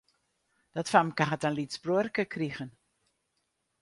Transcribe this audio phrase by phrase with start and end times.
[0.75, 2.69] Dat famke hat in lyts bruorke krigen.